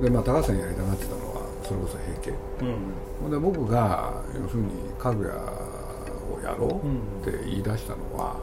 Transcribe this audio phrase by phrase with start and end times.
[0.00, 2.38] でまあ高橋さんやりたがってたのはそれこそ平家、
[3.22, 8.36] うん、で僕が要するに家具屋をやろうって言い出したのは、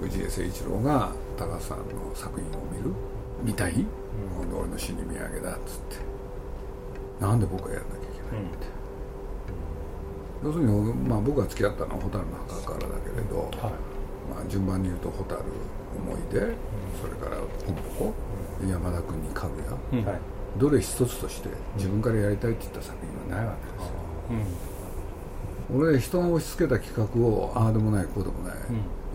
[0.00, 1.84] 氏家誠一郎が高橋さんの
[2.14, 2.94] 作品を見る
[3.42, 6.08] 見たい、うん、俺の死に土産だっつって。
[7.20, 8.66] なんで僕がやらなきゃいけないって、
[10.44, 13.50] 要するに、まあ、僕が付き合ったのは蛍の墓からだけれど、はい、
[14.30, 16.54] まあ、順番に言うと蛍思い出、うん、
[17.00, 18.14] それからポンポコ、
[18.62, 20.20] うん、山田君に家具屋、はい、
[20.56, 23.88] どれ一つとして自分からやりたいって言った作品はないわけです
[25.74, 28.56] よ、俺人が押し付けた企画をああでもないこうでもない、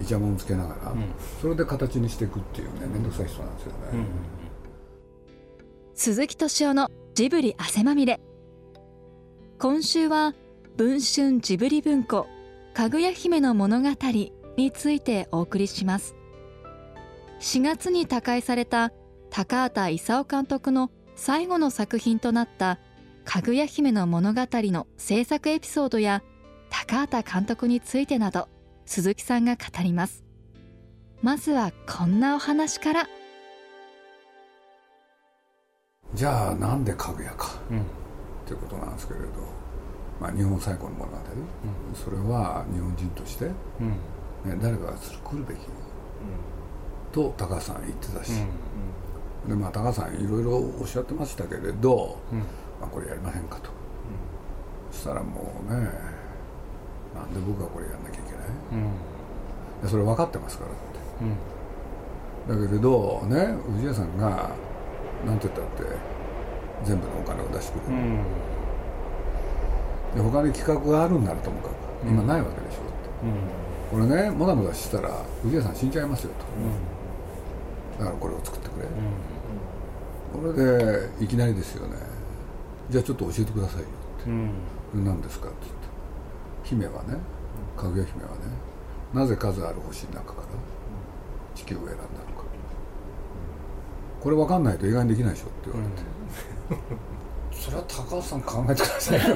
[0.02, 0.94] イチャモンつけながら、
[1.42, 3.78] それで形にしていくっていうね面倒くさい人なんですよね、
[5.96, 8.22] 鈴木敏夫のジブリ汗まみれ。
[9.60, 10.34] 今週は
[10.78, 12.28] 文春ジブリ文庫
[12.74, 13.90] かぐや姫の物語
[14.58, 16.16] についてお送りします。
[17.40, 18.92] 4月に他界された
[19.30, 22.80] 高畑勲監督の最後の作品となった
[23.26, 26.24] かぐや姫の物語の制作エピソードや
[26.70, 28.50] 高畑監督についてなど
[28.86, 30.24] 鈴木さんが語ります。
[31.22, 33.08] まずはこんなお話から。
[36.14, 37.84] じゃあなんでかぐやか、うん、っ
[38.46, 39.26] ていうことなんですけれど、
[40.20, 43.46] まあ、日本最古の物語、うん、それは日本人として、
[43.80, 43.90] うん。
[44.50, 45.60] ね、誰かが作るべき、
[47.12, 48.32] と高橋さん言ってたし、
[49.48, 52.18] でまあ高橋さんいろいろおっしゃってましたけれど、
[52.80, 53.70] まあ、これやりませんかと、
[54.92, 55.90] そしたらもうね
[57.14, 58.48] なんで僕がこれやんなきゃいけない、
[59.84, 60.80] うん、それ分かってますからって、
[62.52, 64.50] うん、だけれどね氏家さんが
[65.26, 65.96] 何て言ったって
[66.84, 68.24] 全部のお金を出してくれる、うん、
[70.16, 71.74] で他に企画があるんならともかく
[72.08, 72.92] 今ないわけでしょって、
[73.92, 75.10] これねもだもだしたら
[75.44, 76.32] 氏家さん死んじゃいますよ
[77.98, 78.88] と、だからこれを作ってくれ、
[80.34, 81.96] これでいきなりですよね。
[82.90, 84.30] じゃあちょっと教えてくださいよって、
[84.98, 85.84] 何ですかって言って。
[86.64, 87.18] 姫はね
[87.78, 88.36] かぐや姫はね
[89.14, 90.48] なぜ数ある星の中から
[91.56, 92.14] 地球を選んだのか。
[94.22, 96.02] これ分かんないと映画にできないでしょって言われて、
[96.72, 99.36] うん、 それは高橋さん考えてくださいよ。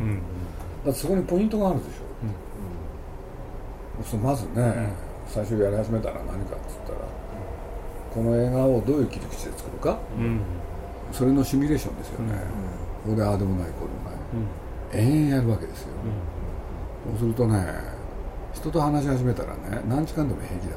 [0.00, 0.18] うん、
[0.84, 4.92] だってそこにポイントがあるでしょ、うん、まずね、うん、
[5.26, 6.36] 最初やり始めたら何かっ
[6.68, 6.98] つったら
[8.14, 9.98] この映画をどういう切り口で作るか、
[11.10, 12.34] それのシミュレーションですよね、
[13.04, 15.88] ここでああでもないこうでもない、延々やるわけですよ、
[17.10, 17.66] そうするとね
[18.54, 20.76] 人と話し始めたらね何時間でも平気だ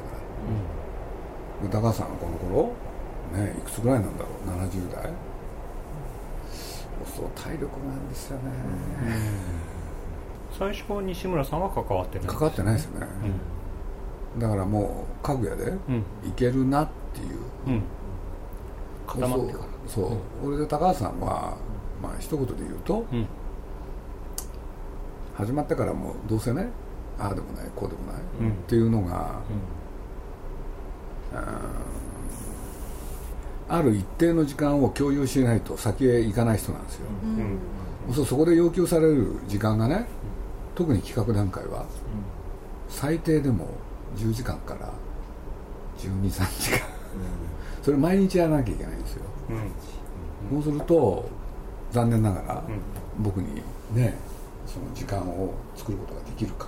[1.62, 2.72] ら、で高橋さんはこの頃
[3.32, 5.10] ねいくつぐらいなんだろう？70代？
[7.16, 8.42] そう体力なんですよね、
[10.58, 12.26] 最初西村さんは関わってない。
[12.26, 13.06] 関わってないですよね、
[14.38, 15.72] だからもう家具屋で
[16.26, 17.26] いけるなって
[17.72, 17.82] いう、
[19.06, 21.56] 固まってからそう、俺で高橋さんは
[22.02, 23.26] まあ一言で言うと、うん、
[25.34, 26.68] 始まってからもどうせね
[27.18, 29.40] ああでもないこうでもない、うん、っていうのが、
[31.32, 31.36] う
[33.72, 37.06] ん、ある一定の時間を共有しないと先へ行かない人なんですよ、
[38.08, 40.06] うん、そうそこで要求される時間がね
[40.74, 41.86] 特に企画段階は、
[42.88, 43.66] 最低でも
[44.16, 44.92] 10時間から
[45.98, 46.97] 123時間
[47.82, 49.22] それ毎日やらなきゃいけないんですよ、
[50.50, 51.28] そうすると
[51.90, 52.62] 残念ながら、
[53.18, 53.62] 僕に
[53.92, 54.14] ね
[54.66, 56.66] その時間を作ることができるか、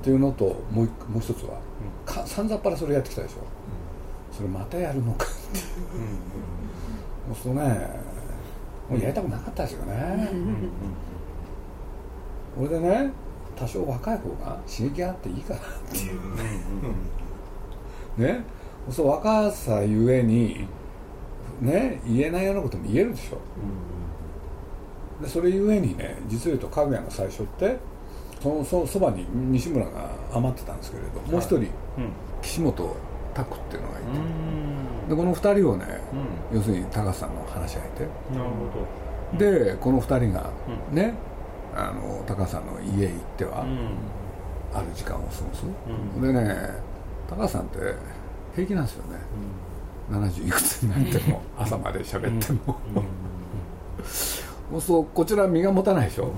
[0.00, 1.60] っていうのともうもう一つは、
[2.06, 3.36] かさんざっぱらそれやってきたでしょ、
[4.34, 5.58] それまたやるのかって。
[5.58, 5.64] いう、
[7.28, 8.08] そうするとね
[8.88, 10.28] もうやりたくなかったですよね、
[12.58, 13.12] 俺でね
[13.54, 16.20] 多少若い方が刺激あっていいかなっていう。
[18.16, 18.57] ね
[18.90, 20.66] そう若さゆえに
[21.60, 23.38] ね言えないようなことも言えるでしょ、
[25.22, 27.78] でそれゆえにね実を言うとかぐやの最初って
[28.40, 31.70] そのそそばに西村が余ってたんですけれど、もう一人、うん、
[32.40, 32.96] 岸本
[33.34, 34.08] 拓っていうのがいて。
[35.08, 35.86] でこの二人をね、
[36.52, 38.02] うん、要するに高さんの話し相手
[38.36, 39.38] なるほど。
[39.38, 40.50] でこの二人が
[40.92, 41.14] ね、
[41.74, 43.64] あの高さんの家へ行っては、
[44.74, 45.64] ある時間を過ごす、
[46.20, 46.70] でね
[47.28, 47.78] 高さんって
[48.58, 49.18] 平気なんですよね、
[50.10, 52.76] 70いくつになっても朝まで喋っても、
[54.68, 56.32] もう そうこちら身が持たないでしょ、うん、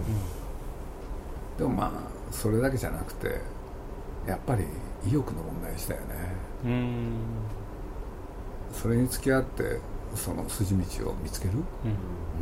[1.56, 1.90] でもまあ
[2.30, 3.40] それだけじゃなくて
[4.26, 4.64] やっぱり
[5.06, 6.06] 意欲の問題でしたよね。
[8.70, 9.80] それに付き合って
[10.14, 11.54] その筋道を見つける、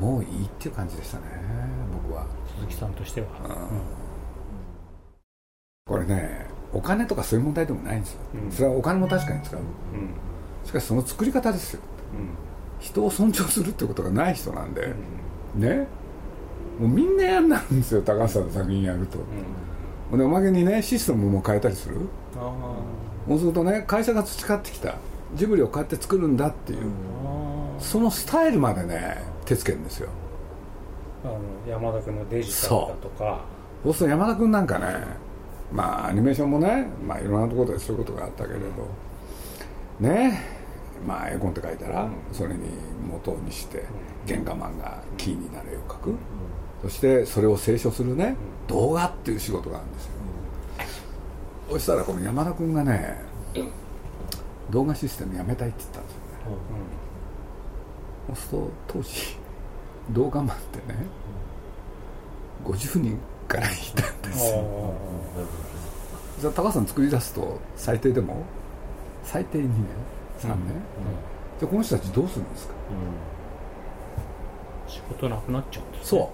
[0.01, 1.25] うん、もういいっていう感じでしたね
[2.05, 2.27] 僕は。
[2.57, 3.81] 鈴木さんとしては、うん、
[5.87, 8.21] これねお金とかそういう問題でもないんですよ、
[8.51, 9.61] それはお金も確かに使う、
[10.65, 11.81] しかしその作り方ですよ。
[12.81, 14.95] 人を尊重するってことがない人なんで、
[15.55, 15.87] ね。
[16.79, 19.19] もうみんな嫌になるんですよ高橋さんの作品やると、
[20.17, 21.97] でおまけにねシステムも変えたりする。
[23.27, 24.95] そうするとね会社が培ってきた。
[25.35, 26.87] ジブリをこうやって作るんだっていう、
[27.79, 30.09] そのスタイルまでね手つけるんですよ。
[31.25, 31.39] あの
[31.69, 33.41] 山田君のデジタルだとか。
[33.83, 34.87] そうすると山田君なんかね
[35.73, 38.67] まあアニメーションもね、まあ、いろんなところでそういうことがあったけれど、
[40.01, 40.59] ね。
[41.07, 42.71] まあ絵コンって書いたら、それに
[43.09, 43.85] 元にして
[44.27, 46.15] 原画漫画キーになる絵を描く、
[46.83, 48.35] そしてそれを清書するね、
[48.67, 50.13] 動画っていう仕事があるんですよ、
[51.71, 53.17] そしたらこの山田君がね
[54.71, 56.25] 動画システムやめたいって言ったんですよね、
[58.27, 59.37] そうすると当時
[60.11, 60.99] 動画マンってね
[62.65, 63.19] 50人
[63.49, 64.95] からいたんですよ。
[66.41, 68.45] じゃあ高橋さん作り出すと最低でも？
[69.25, 69.71] 最低2年
[70.41, 70.57] ？3年、
[71.59, 72.75] じゃあこの人たちどうするんですか、
[74.87, 76.31] 仕事なくなっちゃうそ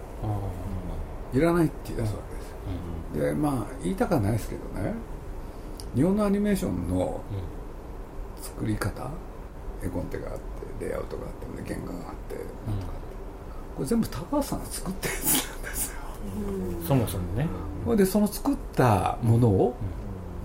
[1.33, 1.37] う。
[1.37, 3.21] いらないって言い出すわけです。
[3.21, 4.93] よ、でまあ言いたくはないですけどね。
[5.95, 7.21] 日本のアニメーションの
[8.43, 9.11] 作り方、
[9.83, 10.39] 絵コンテがあっ
[10.79, 11.33] てレイアウトがあっ
[11.65, 12.41] て原画があってな
[12.77, 12.93] んとか
[13.77, 16.01] これ全部高橋さんが作ったやつなんですよ
[16.87, 17.49] そもそもね。
[17.97, 19.75] でその作ったものを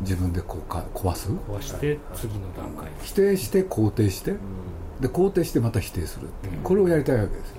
[0.02, 1.30] 自分でこうか壊す？
[1.30, 2.90] 壊して次の段階。
[3.02, 4.36] 否定して肯定して
[5.00, 7.56] で肯定してまた否定するってこれをやりたいわけですよ。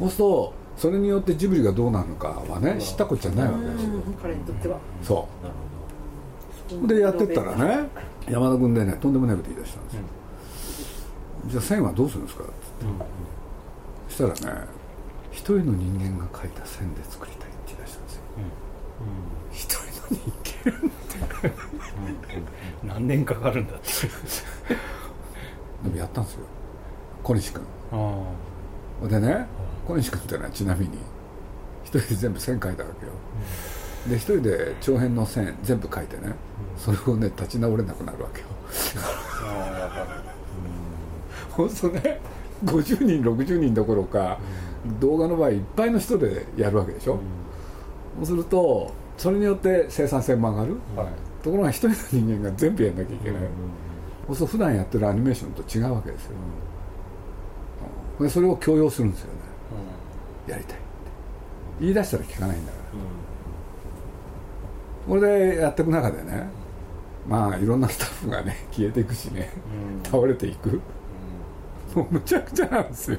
[0.00, 3.90] そうするとそれによってジブリがどうなるのかはね知ったこっちゃないわけですよ。
[4.20, 4.78] 彼にとっては。
[5.02, 5.28] そ
[6.84, 6.86] う。
[6.88, 7.88] でやってったらね
[8.28, 10.00] 山田君でねとんでもないこと言い出したんですよ、
[11.46, 12.44] じゃあ線はどうするんですか？
[12.44, 12.52] って。
[12.80, 13.04] 言って、
[14.08, 14.66] そしたらね
[15.30, 17.43] 一人の人間が描いた線で作りたい
[19.52, 20.30] 一人の人
[20.70, 22.32] 間って
[22.82, 23.66] 何年かかるん。
[23.66, 23.90] だって
[25.82, 26.40] でもやったんですよ。
[27.22, 27.64] 小西君。
[29.08, 29.46] でね
[29.86, 30.98] 小西君ってのはちなみに
[31.84, 33.12] 一人で全部線描いたわけよ、
[34.08, 36.34] で一人で長編の線全部描いてね、
[36.78, 38.46] それをね立ち直れなくなるわけよ。
[41.50, 42.20] ほんとね
[42.64, 44.38] 50人60人どころか、
[44.98, 47.20] 動画の場合いっぱいの人でやるわけでしょ、
[48.18, 50.76] そうするとそれによって生産性も上がる、
[51.42, 53.42] ところが一人の人間が全部やんなきゃいけない、
[54.26, 56.32] そうすると普段やってるアニメーションと違うわけですよ、
[58.20, 59.32] でそれを強要するんですよね、
[60.48, 60.84] やりたいって。
[61.80, 62.84] 言い出したら聞かないんだから、
[65.08, 66.48] これでやっていく中でね
[67.28, 69.50] まあいろんなスタッフがね 消えていくしね、
[70.04, 70.80] 倒れていく、
[71.94, 73.18] もうむちゃくちゃなんですよ、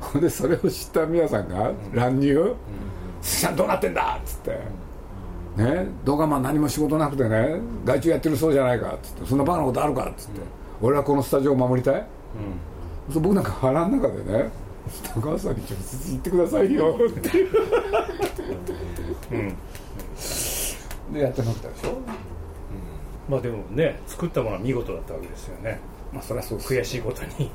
[0.00, 0.22] ほん。
[0.22, 2.54] でそれを知った宮さんが乱入
[3.22, 4.50] 「すしゃんどうなってんだ!」っつって、
[5.62, 5.86] ね。
[6.04, 8.88] 動画マン何も仕事なくてね外注やってるそうじゃないか？
[8.94, 9.26] っつって。
[9.26, 10.08] そんなバカなことあるか？
[10.10, 10.40] っつって、
[10.80, 12.06] 俺はこのスタジオを守りたい、
[13.12, 14.50] そう僕なんか腹の中でね
[15.14, 16.98] 高橋さんに直接言ってくださいよ。
[17.08, 17.52] っていう、
[21.12, 21.98] でやってなったでしょ？
[23.28, 25.80] まあでもね作ったものは見事だったわけですよね。
[26.12, 27.50] まあそりゃそう悔しいことに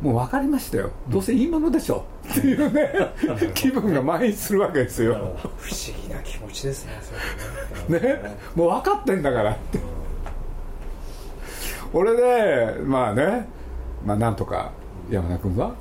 [0.00, 0.90] もう分かりましたよ。
[1.08, 2.04] どうせいいものでしょ。
[2.30, 2.92] っていうね。
[3.54, 5.14] 気分が蔓延するわけですよ。
[5.58, 6.92] 不思議な気持ちですね。
[7.86, 8.08] それね。
[8.14, 8.36] ね。
[8.54, 9.52] もう分かってんだから。
[9.52, 9.78] って
[11.92, 13.46] 俺でまあね。
[14.06, 14.72] まあなんとか
[15.10, 15.74] 山田君は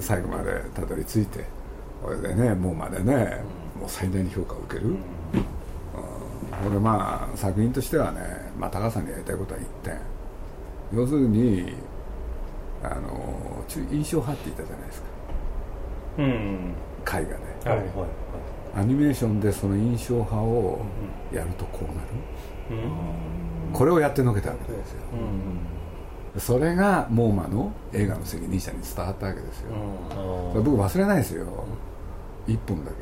[0.00, 1.54] 最後までたどり着いて。
[2.04, 3.40] これでねもうまでね
[3.80, 4.96] もう最大に評価を受ける、うん、
[6.66, 8.20] 俺まあ作品としてはね、
[8.58, 9.98] まあ、高さんにやりたいことは一点
[10.94, 11.72] 要するに
[12.84, 15.06] あの印象派って言ったじゃないですか、
[16.18, 17.86] うん、絵画で、はいはい
[18.76, 20.80] アニメーションでその印象派を
[21.32, 22.08] やるとこうなる、
[23.72, 24.98] これをやってのけたわけですよ、
[26.38, 29.70] それがモーマの映画の責任者に伝わったわけですよ、
[30.54, 31.46] 僕忘れないですよ。
[32.48, 32.96] 一本だけ。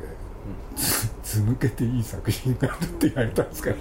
[1.23, 3.75] ず抜けていい作品があるって言われたんですから、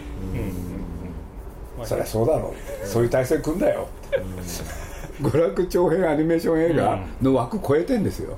[1.85, 2.87] そりゃそうだろう。
[2.87, 3.87] そういう体制組んだよ
[5.21, 8.37] 娯楽長編アニメーション映画の枠超えてんですよ、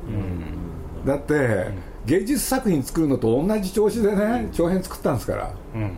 [1.06, 1.68] だって
[2.06, 5.54] 芸術作品作るのと同じ調子でね長編作ったんですから。
[5.74, 5.96] うん、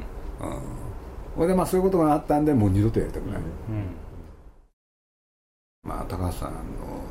[1.41, 3.41] うん、でまあそういうことがあったんでもう二度とやりたくない、
[5.83, 6.59] まあ高橋さんの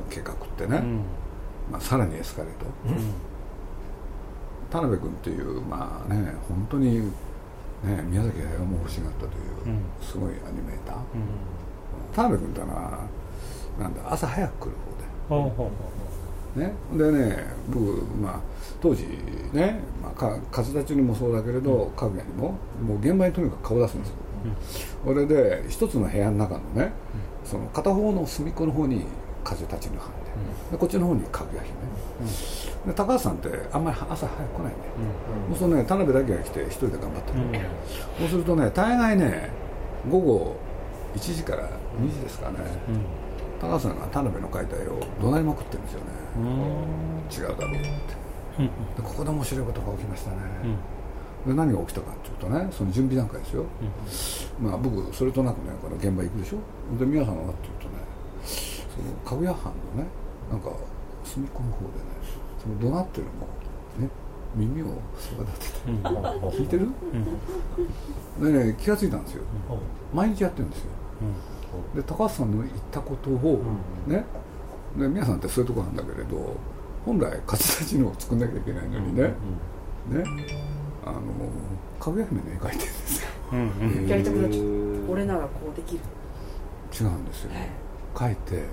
[0.10, 0.82] 計画ってね、
[1.72, 2.66] まあ、さらにエスカレート、
[4.72, 7.12] 田辺君っていうまあね本当にね
[8.10, 9.32] 宮崎駿も欲しがったという
[10.02, 10.96] すごいアニメーター、
[12.16, 13.00] 田辺君ってのは
[13.80, 14.72] なんだ朝早く来る
[15.30, 15.72] 方
[16.56, 17.82] で、ね、でね僕、
[18.22, 18.40] まあ、
[18.82, 19.06] 当時
[19.54, 24.16] ね、まあ、か活動中にもそうだけれど、かぐやにももう現場にとにかく顔出すんですよ、
[25.06, 26.92] うん、俺で一つの部屋の中のね
[27.44, 29.06] その片方の隅っこの方に
[29.44, 30.10] 風立ちぬ藩
[30.72, 34.76] で,、でこっちの方にかぐや姫、で高橋さんってあんまり朝早く来ないん。
[34.76, 34.84] で、
[35.50, 37.66] そうするとね田辺だけが来て一人で頑張ってる、
[38.20, 39.50] そうするとね大概ね
[40.10, 40.56] 午後
[41.16, 41.70] 1時から
[42.02, 42.58] 2時ですかね、
[43.60, 46.06] 高橋さんが田辺の描いた絵を怒鳴りまくってるんですよね、
[47.32, 47.90] 違うだろうって、
[48.62, 50.38] でここで面白いことが起きましたね、
[51.48, 53.66] で何が起きたかっていうとねその準備段階ですよ、
[54.60, 56.58] まあ僕それとなくねこの現場行くでしょ。
[56.98, 57.94] で皆さんはっていうとね
[58.44, 60.08] そのかぐや藩のね
[60.52, 60.72] なんか
[61.24, 61.92] 隅っこの方でね
[62.62, 63.48] その怒鳴ってるのを
[64.02, 64.10] ね
[64.56, 64.86] 耳を
[65.18, 66.90] そば立てて、聞いてる、
[68.40, 69.44] でね気が付いたんですよ、
[70.14, 70.92] 毎日やってるんですよ、
[71.96, 73.64] で高橋さんの言ったことを、
[74.08, 74.24] ね。
[74.98, 76.56] で皆さんってそういうとこなんだけれど
[77.06, 79.24] 本来勝ち立ちのを作んなきゃいけないのにね、
[80.08, 80.24] ね。
[81.06, 81.20] あの
[82.00, 83.30] かぐや姫の絵描いてるんですよ、
[84.08, 84.66] やりたくなっちゃう。
[85.12, 86.02] 俺ならこうできる。
[86.94, 87.52] 違うんですよ。
[88.18, 88.36] 書い。
[88.36, 88.64] て、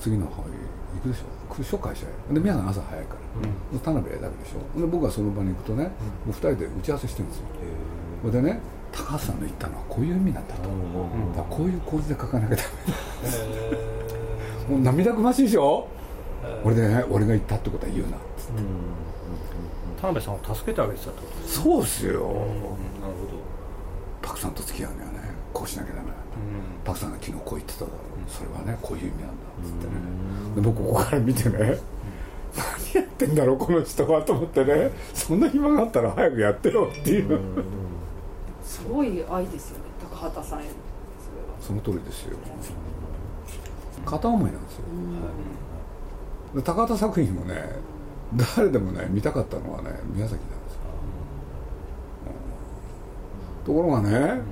[0.00, 0.48] 次の方行
[1.02, 1.24] くでしょ。
[1.52, 2.34] 来るでしょ会社へ。
[2.34, 3.14] で皆さん朝早いか
[3.72, 4.80] ら、田辺だけでしょ。
[4.80, 5.90] で僕はその場に行くとね、も
[6.28, 7.38] う2人で打ち合わせしてるんです
[8.24, 8.30] よ。
[8.30, 8.60] でね
[8.96, 10.70] 高橋さんの言ったのはこういう意味なんだと、だか
[11.50, 12.62] らこういう構図で書かなきゃダ
[14.68, 15.88] メもう涙ぐましいでしょ、
[16.64, 18.16] 俺でね俺が言ったってことは言うな。
[18.16, 18.62] っつって、
[20.00, 22.76] 田辺さんを助けてあげてたってことですそうですよ、なるほ
[24.22, 25.12] パクさんと付き合うにはね。
[25.52, 26.14] こうしなきゃダメなんだ、
[26.84, 27.92] パクさんが昨日こう言ってただろ。
[27.96, 29.92] う、それはねこういう意味なんだっつってね、
[30.56, 31.78] で僕ここから見てね
[32.56, 34.90] 何やってんだろうこの人はと思ってね。
[35.12, 37.40] そんな暇があったら早くやってよっていう、
[38.84, 40.68] すごい愛ですよね高畑さんへの。
[40.70, 40.74] そ
[41.34, 42.36] れはその通りですよ。
[44.04, 44.82] 片思いなんですよ、
[46.54, 47.54] で高畑作品もね
[48.56, 50.80] 誰でもね見たかったのはね宮崎なんですよ、
[53.62, 53.66] うん。
[53.66, 54.42] ところがね、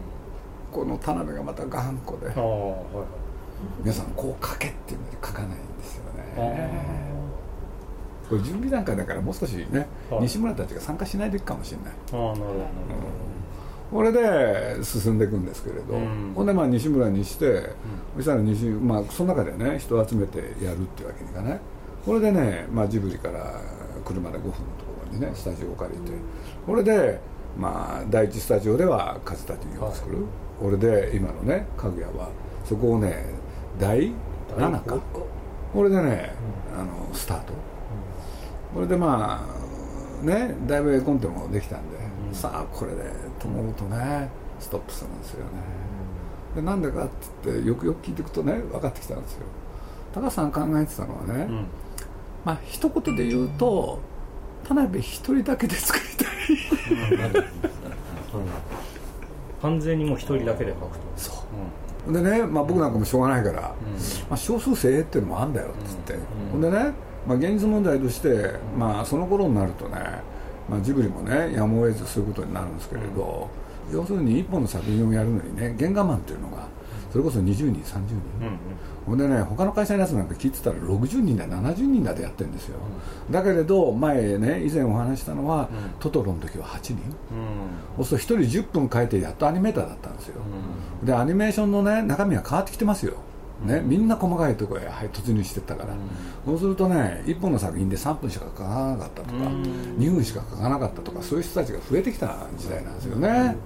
[0.70, 3.06] この田辺がまた頑固ではいはい。
[3.80, 7.12] 皆さんこう書けっていうので書かないんですよね。
[8.30, 10.22] これ準備段階だからもう少しねはい。
[10.22, 11.92] 西村たちが参加しないでいくかもしれない。
[11.92, 12.60] ああなるほど
[13.92, 16.32] これで進んでいくんですけれど、うん。
[16.34, 17.70] ほんでまあ西村にして、
[18.16, 21.60] そしたら西、まあ、その中でね人を集めてやるっていうわけにいかない。
[22.06, 23.60] これでね、まあ、ジブリから
[24.04, 24.66] 車で5分のとこ
[25.06, 26.12] ろにねスタジオを借りて、
[26.66, 27.20] これで、
[27.56, 30.18] まあ、第一スタジオでは風立ちぬを作る、
[30.58, 32.30] これで今のねかぐやは
[32.64, 33.26] そこをね
[33.78, 34.12] 第
[34.56, 34.98] 7か。
[35.72, 36.34] これでね、
[36.74, 37.52] あのスタート、
[38.74, 39.46] これでま
[40.22, 41.98] あねだいぶ絵コンテもできたんで、
[42.32, 43.04] さあこれで
[43.42, 44.30] と思うとね
[44.60, 45.50] ストップするんですよね、
[46.54, 47.12] でなんでかって
[47.44, 49.46] 言ってよくよく聞いていくとね分かってきたんですよ。
[50.14, 51.66] 高橋さん考えてたのはね、うん。
[52.44, 54.00] まあ一言で言うと
[54.64, 57.44] 田辺一人だけで作りたい。
[59.60, 61.04] 完全にもう一人だけで書くと。
[61.16, 61.44] そ
[62.08, 62.12] う。
[62.12, 63.60] でね、まあ、僕なんかもしょうがないから、
[64.28, 66.14] まあ、少数精鋭っていうのもあるんだよっつって、
[66.50, 66.60] ほん。
[66.60, 66.92] でね、
[67.28, 69.98] まあ、現実問題として、まあ、その頃になるとね、
[70.68, 73.48] まあ、ジブリもねやむを得ずそういうことになるんですけれど、
[73.92, 76.66] 要するに一本の作品をやるのにね原画マンっていうのが
[77.10, 77.82] それこそ20人30人、
[79.04, 82.78] ほんでね他の会社のやつなんか聞いてたら60人だ70人だでやってるんですよ、
[83.30, 85.68] だけれど前ね以前お話ししたのは、
[86.00, 86.98] トトロの時は8人、
[87.96, 90.40] そうすると1人10分書いてやっとアニメーターだったんですよ、
[91.02, 93.14] でアニメーションのね中身が変わってきてますよ、
[93.64, 95.94] ね、みんな細かいところへ、はい、突入してったから、
[96.44, 103.56] そうするとね1本の作品で3分しか書かなかったとか、2分しか書かなかったとかそういう人たちが増えてきた時代なんですよね、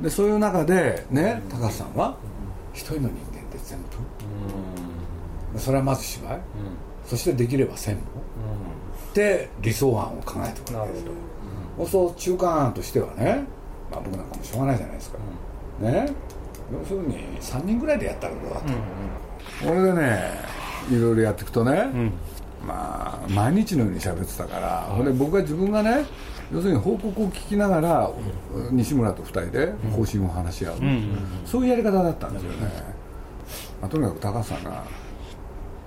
[0.00, 2.16] でそういう中でね高橋さんは
[2.72, 3.78] 一人の人間で全
[5.52, 6.40] 部、それはまず芝居、
[7.06, 8.10] そしてできれば専務、
[9.14, 11.04] で理想案を考えておくわけです
[11.76, 13.44] そうすると中間案としてはね、
[13.90, 15.18] まあ、僕なんかもしょうがないじゃないですか、
[15.80, 16.12] ね。
[16.72, 18.66] 要するに3人ぐらいでやったらどうだと、
[19.62, 20.32] これでね
[20.90, 21.88] いろいろやっていくとね、
[22.66, 26.04] まあ毎日のように喋ってたから、ほんで僕は自分がね
[26.52, 28.10] 要するに報告を聞きながら、
[28.70, 30.76] 西村と2人で方針を話し合う、
[31.46, 32.70] そういうやり方だったんですよね、
[33.80, 34.84] まあ、とにかく高橋さんが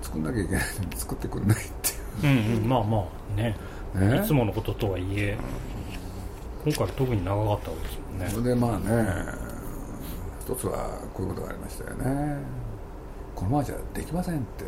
[0.02, 2.48] 作んなきゃいけないのに作ってくれないっていう。
[2.50, 2.70] うんうん。
[2.70, 3.56] まあまあね。
[3.96, 4.22] ね。
[4.24, 5.38] いつものこととはいえ
[6.66, 8.30] 今回特に長かったわけですもんね。
[8.30, 9.48] それでまあね
[10.42, 12.38] 一つはこういうことがありましたよね
[13.38, 14.66] このままじゃできませんって。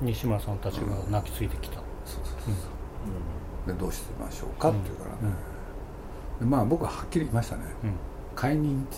[0.00, 1.80] 西村さんたちが泣きついてきた、
[3.66, 5.28] でどうしましょうかって言うから。
[5.28, 5.34] ね、
[6.40, 7.62] でまあ僕ははっきり言いましたね、
[8.34, 8.94] 解任って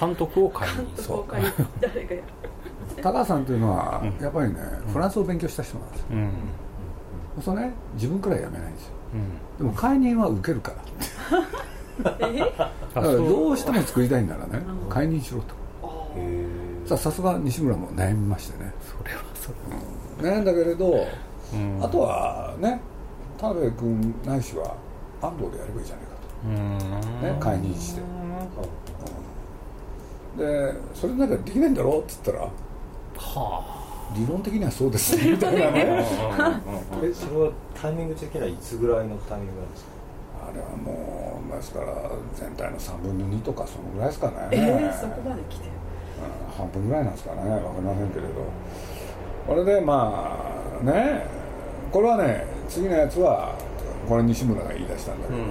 [0.00, 1.32] 監督を解任そう。
[1.80, 2.06] 誰がやる？
[2.08, 4.60] 言って高橋さんというのはやっぱりね、
[4.92, 6.30] フランスを勉強した人なんですよ、うん。
[7.42, 8.92] そうね自分からはやめないんですよ。
[9.14, 9.58] うん。
[9.58, 10.72] でも解任は受けるか
[12.02, 12.12] ら。
[12.16, 15.57] だえからどうしても作りたいんならね解任しろと
[16.88, 18.72] ささすが西村も悩みましてね。
[18.82, 19.50] それはそ
[20.22, 21.06] れ、悩んだけれど、
[21.52, 21.78] うん。
[21.82, 22.80] あとはね
[23.38, 24.74] 田辺君ないしは
[25.20, 26.48] 安藤でやればいいじゃないかと。
[26.48, 27.28] うん。
[27.30, 28.00] ね解任して。
[30.36, 32.48] でそれなんかできないんだろうって言ったら
[33.18, 35.32] は理論的にはそうですね。
[35.32, 36.04] みたいなね。
[37.02, 39.90] えそれはタイミング的にはいつぐらいのタイミングなんですか？
[40.48, 41.86] あれはもうですから
[42.34, 45.70] 全体の3分の2とかそのぐらいですかね、えー、そこまで来てる。
[45.72, 45.87] うん
[46.56, 47.42] 半分ぐらいなんですかね。
[47.42, 48.28] 分かりませんけれど。
[49.46, 50.36] これでま
[50.80, 51.26] あね。
[51.90, 53.54] これはね次のやつは
[54.06, 55.46] これ西村が言い出したんだけれど、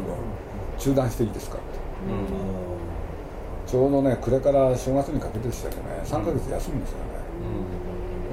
[0.78, 1.66] 中断していいですかって。
[3.66, 5.88] ちょうどね暮れから正月にかけてでしたけどね。
[6.06, 6.98] 3ヶ月休むんですよ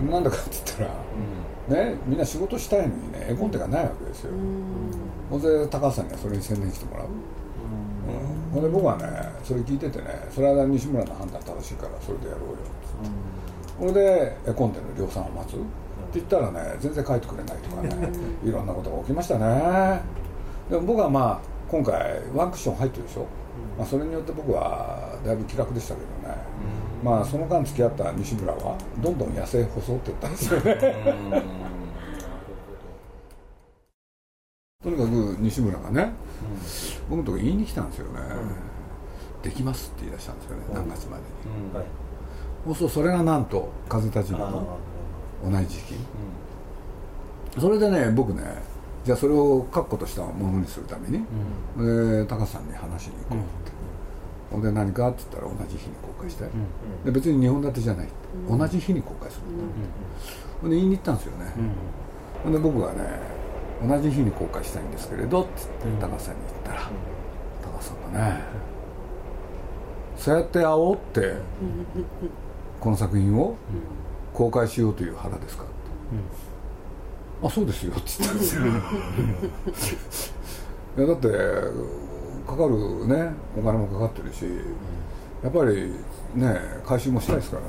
[0.02, 4.32] ね、なんでかって言ったら、ね、みんな仕事したいのにね絵コンテがないわけですよ、
[5.30, 5.40] ほん。
[5.40, 8.52] で高橋さんにはそれに専念してもらう、うん。
[8.52, 9.04] ほんで僕はね
[9.44, 12.56] それ聞いててねそれは西村の判断正しいからそれでやろうよ。
[13.78, 15.56] それで絵コンテの量産を待つ。
[15.56, 18.08] って言ったらね全然帰ってくれないとかね
[18.44, 20.00] いろんなことが起きましたね。
[20.70, 23.26] でも僕はまあ今回ワンクッション入ってるでしょ、
[23.76, 26.36] まあ、それによって僕はだいぶ気楽でしたけどね、
[27.02, 31.42] まあその間付き合った西村はどんどん痩せ細っていったんですよね。
[34.84, 36.12] とにかく西村がね、
[37.08, 38.20] 僕のとこ言いに来たんですよね、
[39.44, 41.84] できますって言い出したんですよね、何月までに、はい。
[42.64, 44.78] そうするとそれがなんと風立ちの
[45.44, 45.94] 同じ時期、
[47.60, 48.42] それでね僕ね
[49.04, 51.18] じゃあそれを確固としたものにするために、
[51.76, 53.72] で高橋さんに話しに行こうって、
[54.50, 56.44] ほんで何かって言ったら同じ日に公開して、
[57.04, 58.14] で別に2本立てじゃないって、
[58.48, 59.42] 同じ日に公開する、
[60.62, 61.52] ほんで言いに行ったんですよね、
[62.42, 63.20] ほんで僕がね
[63.86, 65.50] 同じ日に公開したいんですけれどって
[65.84, 66.90] 言って高橋さんに言ったら、
[67.62, 68.40] 高橋さんがね
[70.24, 71.34] そうやって煽って
[72.80, 73.56] この作品を
[74.32, 75.64] 公開しようという腹ですか？
[75.64, 75.72] って、
[77.46, 78.02] あそうですよって。
[78.20, 78.38] 言ったん。
[78.38, 78.70] ですよい
[81.02, 81.28] やだって
[82.46, 84.46] かかるねお金もかかってるし
[85.42, 85.92] やっぱり
[86.34, 87.68] ね回収もしたいですからね、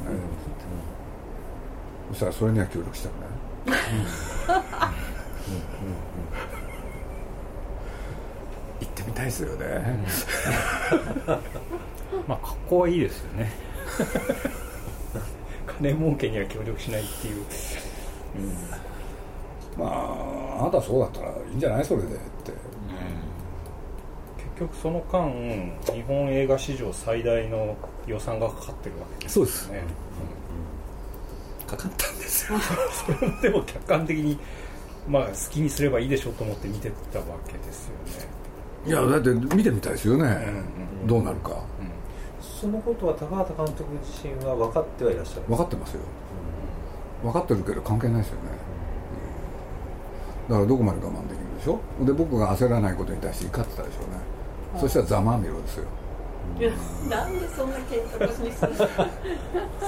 [2.11, 3.11] そしたらそれには協力したく
[3.67, 4.87] ない。
[8.79, 10.05] 行ってみたいですよね、
[12.27, 13.51] まあ格好はいいですよね。
[15.79, 17.45] 金儲けには協力しないっていう。
[19.77, 22.53] まああなたそうだったらいいんじゃないそれでって。
[24.55, 25.29] 結局その間
[25.93, 27.75] 日本映画史上最大の
[28.07, 29.51] 予算がかかってるわけですよね。
[29.51, 30.05] そうです
[31.67, 32.59] かかったんですよ。
[33.19, 34.39] それでも客観的に
[35.07, 38.35] まあ好きにすればいいでしょうと思って見てたわけですよね。
[38.87, 40.45] いやだって見てみたいですよね、
[41.07, 41.57] どうなるか
[42.61, 46.01] そのことは高畑監督自身は分かってはいらっしゃる分かってますよ。
[47.23, 48.41] 分かってるけど関係ないですよね、
[50.47, 51.79] だからどこまで我慢できるでしょ？
[52.05, 55.85] で僕が焦らないことに対して怒ってたでしょうね、そしたらざまあみろですよ
[57.09, 58.77] なんでそんな喧嘩腰にするの？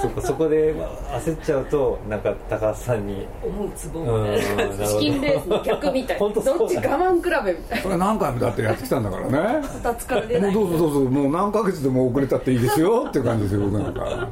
[0.02, 3.26] そこそこでまあ焦っちゃうとなんか高橋さんに。
[3.42, 4.86] 思うツボみたいな。
[4.86, 9.30] チキンレースの逆みたい本当そうどっち我慢比べみたいそれ何回もだってやってきたんだからね。
[9.30, 10.54] な二つから出ない。
[10.54, 13.06] もうどうぞどうぞもう何ヶ月でも遅れたっていいですよ。
[13.08, 14.28] っていう感じですよ僕なんか。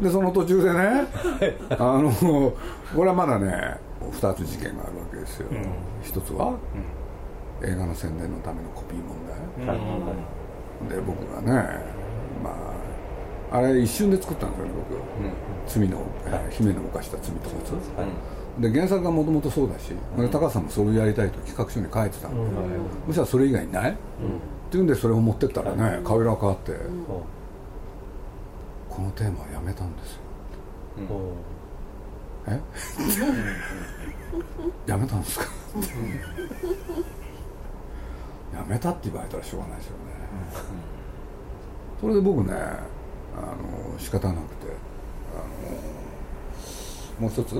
[0.00, 1.06] でその途中でね
[1.70, 5.46] あのこれはまだね2つ事件があるわけですよ、
[6.02, 6.54] 一つは、
[7.62, 9.78] 映画の宣伝のためのコピー問題、
[10.88, 11.52] で僕がね
[12.42, 12.50] ま
[13.52, 14.72] ああれ一瞬で作ったんですよね
[15.66, 17.72] 僕、罪の、えー姫の犯した罪と罰、
[18.60, 22.38] で原作がもともとそうだし、で高橋さんもそれをやりたいと企画書に書いてたんで、
[23.08, 23.94] そしたらそれ以外にない、っ
[24.70, 26.72] ていうんでそれを持ってったらね顔色が変わって、
[28.88, 30.18] このテーマはやめたんですよ。
[32.48, 32.60] え？
[34.90, 35.44] やめたんですか？
[38.54, 39.98] やめたって言われたらしょうがないですよね、
[42.00, 42.56] それで僕ねあ
[43.40, 44.66] の仕方なくて
[45.34, 45.38] あ
[47.20, 47.54] のもう一つ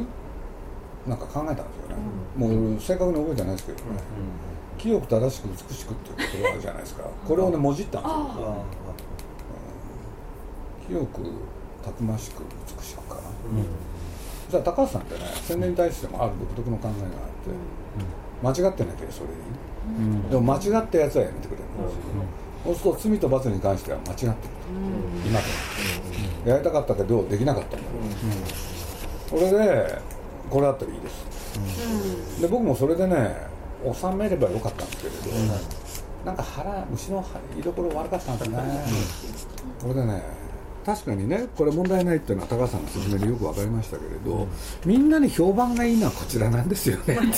[1.06, 1.96] なんか考えたんですよね、
[2.36, 3.84] もう正確に覚えてないですけどね、
[4.78, 7.04] 清く正しく美しくっていう言葉あるじゃないですか。
[7.26, 8.64] これをねもじったんですよ。
[10.86, 11.22] 清く
[11.82, 12.44] たくましく
[12.78, 13.20] 美しくかな、
[14.50, 17.50] じゃあ高橋さんってね宣伝に対してもある独特の考えがあって、
[18.42, 19.36] 間違ってなきゃそれでい
[20.28, 21.56] い、でも間違ったやつはやめてくれ。
[21.56, 21.96] るんです
[22.66, 24.34] よ、そうすると罪と罰に関しては間違ってる、
[25.26, 25.46] 今で
[26.44, 27.86] も、やりたかったけどできなかったんだ、
[29.28, 29.98] それで
[30.50, 33.34] これだったらいいです、で僕もそれでね
[33.92, 35.38] 収めればよかったんですけれど、
[36.24, 37.24] なんか腹虫の
[37.58, 38.58] 居所悪かったんですね、
[39.80, 40.22] これでね
[40.84, 44.48] 確かにねこれ問題ないっていうのは高橋さんの説明でよく分かりましたけれど、
[44.84, 47.18] みんなに評判がいいのはこちらなんですよね。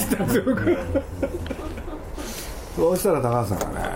[2.76, 3.88] そうしたら高橋さんがね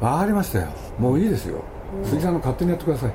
[0.00, 0.68] 分かりましたよ。
[0.98, 1.62] もういいですよ。
[2.04, 3.12] 鈴木さんの勝手にやってください、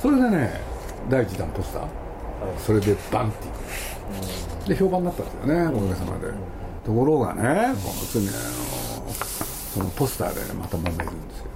[0.00, 0.60] それでね
[1.08, 1.82] 第一弾ポスター、
[2.58, 3.46] それでバンって。
[3.46, 6.32] いくで評判になったんですよねおかげさまで、
[6.84, 7.76] ところがね本
[8.12, 11.46] 当にねあのそのポスターでねまた揉めるんですよ、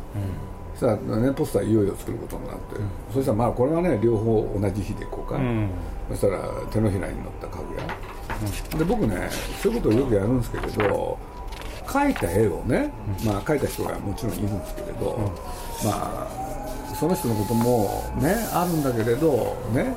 [0.78, 2.62] そしたらねポスターいよいよ作ることになって、
[3.12, 5.40] そしたらまあこれはね両方同じ日で公開、
[6.10, 6.38] そしたら
[6.70, 9.28] 手のひらに乗った家具屋、で僕ね
[9.60, 11.18] そういうことをよくやるんですけれど
[11.84, 12.92] 描いた絵をね、
[13.24, 15.18] まあ描いた人がもちろんいるんですけれど、
[15.84, 19.96] まあその人のこともねあるんだけれどね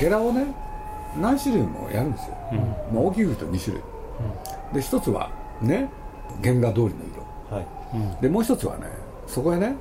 [0.00, 0.46] ゲラをね
[1.20, 2.36] 何種類もやるんですよ、
[2.92, 3.84] まあ、大きく言うと2種類、
[4.74, 5.30] で一つは
[5.62, 5.88] ね
[6.42, 6.90] 原画通りの
[7.48, 7.56] 色。
[7.56, 7.66] はい。
[8.20, 8.86] でもう一つはね
[9.26, 9.76] そこへね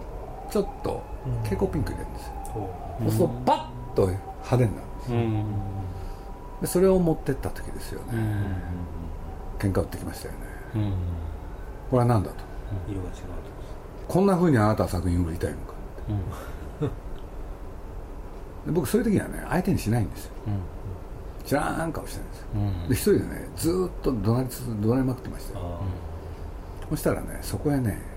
[0.51, 1.01] ちょっと
[1.43, 2.33] 蛍光ピンク入れるんですよ、
[2.99, 5.45] そうするとパッと派手になるんですうん。
[6.61, 8.13] でそれを持ってった時ですよね、
[9.59, 10.39] 喧嘩売ってきましたよね。
[10.75, 10.93] うん。
[11.91, 12.35] これは何だと？
[12.87, 13.23] 色が違うと。
[14.07, 15.73] こんな風にあなたは作品を売りたいのか
[18.65, 20.31] で僕そういう時にはね相手にしないんですよ。
[21.45, 22.47] 知らん顔してるんですよ。
[22.55, 22.89] うん。
[22.89, 25.79] で一人でねずーっと怒鳴りつつ怒鳴りまくってましたよ。
[25.81, 25.81] あ
[26.89, 28.12] そしたらねそこへね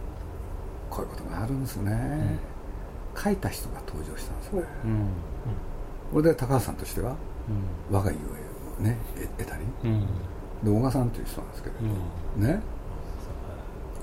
[0.96, 2.38] こういうことがあるんですね、
[3.14, 4.66] 書いた人が登場したんですよね。
[4.84, 5.08] うん。
[6.10, 7.14] これで高橋さんとしては
[7.90, 8.20] 我が家を
[8.82, 9.64] ねえ得たり。
[9.84, 10.00] うん。
[10.64, 12.60] で小賀さんという人なんですけれど、ね。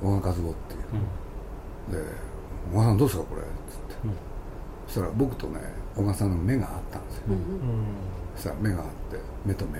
[0.04, 2.12] 小賀和夫っていう、で
[2.72, 3.96] 「小賀さんどうですかこれ」っつって、
[4.88, 5.60] そしたら僕とね
[5.96, 7.24] 小賀さんの目があったんですよ、
[8.36, 9.80] そしたら目があって目と目、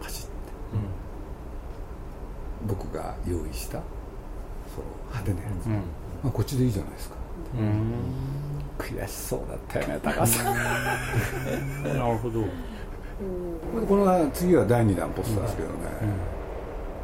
[0.00, 0.30] パチッて、
[2.66, 3.80] 僕が用意した
[4.74, 5.82] その派手なやつ、うん
[6.22, 7.14] まあ、こっちでいいじゃないですか。
[7.58, 7.92] うん。
[8.78, 10.54] 悔しそうだったよね高橋さん。
[10.54, 12.44] なるほど。
[13.86, 15.74] この次は第2弾ポスターですけどね、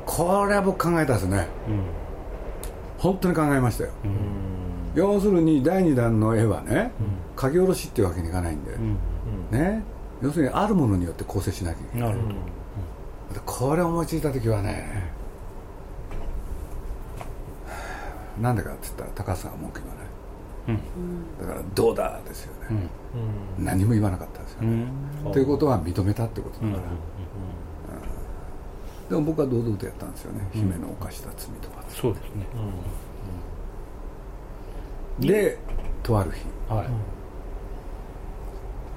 [0.07, 1.47] これは僕考えたんですね。
[1.69, 1.81] うん
[2.99, 4.11] 本当に考えましたよ、うん。
[4.95, 6.93] 要するに第2弾の絵はね、
[7.39, 8.97] 書き下ろしっていうわけにいかないんで、うん。
[9.51, 9.83] ね。
[10.23, 12.09] 要するにあるものによって構成しなきゃいけない。
[12.09, 12.35] なるほど。
[13.35, 15.11] でこれを思いついた時はね
[18.41, 20.07] なんでかって言ったら高橋さんが文句言わない。
[20.69, 21.39] うん。
[21.39, 22.89] だからどうだですよね、
[23.59, 23.65] うん。
[23.65, 24.87] 何も言わなかったですよね、
[25.27, 25.33] うん。
[25.33, 26.73] ということは認めたってことだうん。
[26.73, 26.85] から、
[29.09, 32.47] でも僕は堂々とやったんですよね、姫の犯した罪とか、そうですね。
[35.21, 35.59] で
[36.03, 36.45] とある日。
[36.69, 36.89] はい。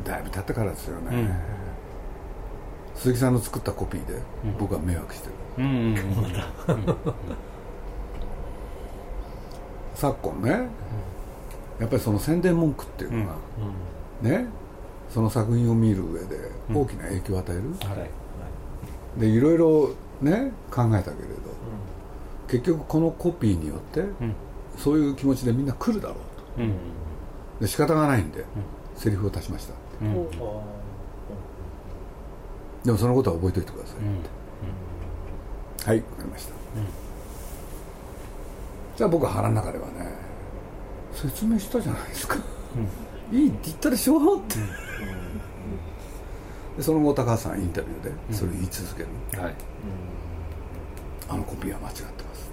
[0.08, 1.30] だいぶ経ってからですよね、うん。
[2.96, 4.22] 鈴木さんの作ったコピーで
[4.60, 5.66] 僕は迷惑してる、うん。
[5.66, 5.96] うん
[10.00, 10.52] 昨今ね、
[11.80, 13.36] やっぱりその宣伝文句っていうのが、
[14.22, 14.46] ね
[15.10, 16.38] その作品を見る上で
[16.74, 18.06] 大きな影響を与える、は
[19.18, 19.20] い。
[19.20, 19.90] でいろいろ
[20.22, 21.36] ね考えたけれど、
[22.48, 24.16] 結局このコピーによって、ん。
[24.78, 26.18] そういう気持ちでみんな来るだろう
[26.58, 26.64] と。
[26.64, 26.74] うん。
[27.60, 28.46] で仕方がないんで、
[28.96, 30.14] セリフを足しましたうん。
[32.86, 34.24] でもそのことは覚えておいてください、うん。
[35.86, 36.54] はいわかりました、
[39.00, 40.14] じゃあ僕は腹の中ではね
[41.14, 42.36] 説明したじゃないですか、
[43.32, 44.56] いいって言ったでしょって、
[46.76, 49.08] でその後高橋さんインタビューでそれを言い続ける、
[49.42, 49.56] はい。
[51.30, 52.52] あのコピーは間違ってます。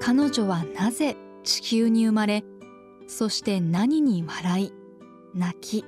[0.00, 2.44] 彼女はなぜ地球に生まれ
[3.08, 4.72] そして何に笑い
[5.34, 5.84] 泣き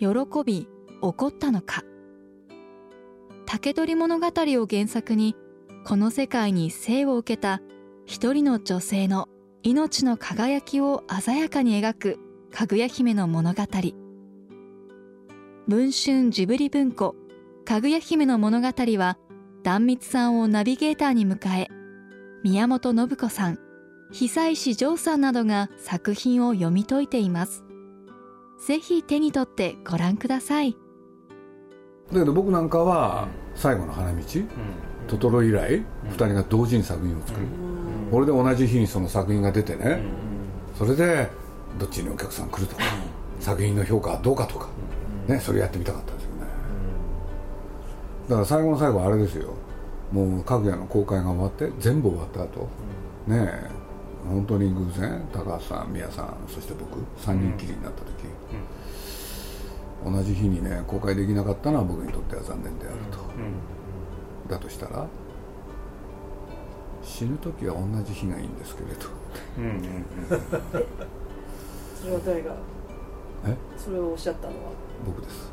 [0.00, 0.08] 喜
[0.44, 0.66] び
[1.00, 1.84] 怒ったのか
[3.50, 5.34] 竹取物語を原作に
[5.86, 7.62] この世界に生を受けた
[8.04, 9.26] 一人の女性の
[9.62, 12.18] 命の輝きを鮮やかに描く
[12.52, 13.62] かぐや姫の物語。
[15.66, 17.16] 文春ジブリ文庫。
[17.64, 19.16] かぐや姫の物語は
[19.62, 21.68] 壇蜜さんをナビゲーターに迎え
[22.44, 23.58] 宮本信子さん
[24.12, 27.64] 久石譲さんなどが作品を読み解いています。
[28.66, 30.76] ぜひ手に取ってご覧ください。
[32.12, 34.22] だけど僕なんかは最後の花道、
[35.08, 37.46] トトロ以来2人が同時に作品を作る、
[38.10, 40.00] これで同じ日にその作品が出てね、
[40.76, 41.28] それで
[41.78, 42.82] どっちにお客さん来るとか、
[43.40, 44.68] 作品の評価はどうかとか、
[45.26, 46.36] ね、それやってみたかったですよね、
[48.28, 49.54] だから最後の最後はあれですよ。
[50.10, 52.68] もうかぐやの公開が終わって全部終わった後、
[53.26, 53.70] ねえ
[54.26, 58.24] 本当に偶然高橋さん宮さんそして僕3人きりになった時、
[60.04, 63.18] 同じ日にね公開できなかったのは僕にとっては残念であると、
[64.54, 65.06] だとしたら
[67.02, 69.06] 死ぬ時は同じ日がいいんですけれど。
[69.58, 70.04] うんうん
[72.00, 72.52] それは誰が？
[73.46, 73.56] え？
[73.76, 74.70] それをおっしゃったのは？
[75.04, 75.50] 僕です。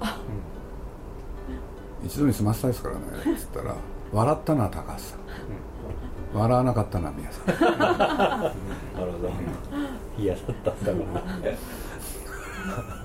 [2.03, 3.01] 一度に済ませたいですからね
[3.34, 3.75] っつったら
[4.13, 5.19] 笑ったのは高橋さん。
[6.38, 7.47] 笑わなかったのは宮さん。
[7.47, 7.55] な
[9.05, 9.29] るほど。
[10.19, 11.21] 嫌だったんだろうな